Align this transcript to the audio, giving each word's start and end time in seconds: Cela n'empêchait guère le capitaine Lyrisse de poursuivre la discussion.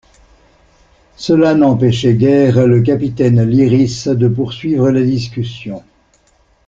Cela 1.15 1.53
n'empêchait 1.53 2.15
guère 2.15 2.65
le 2.65 2.81
capitaine 2.81 3.43
Lyrisse 3.43 4.07
de 4.07 4.27
poursuivre 4.27 4.89
la 4.89 5.03
discussion. 5.03 5.83